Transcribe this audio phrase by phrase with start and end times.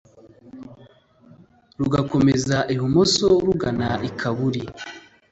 [1.79, 4.61] rugakomeza ibumoso rugana i kabuli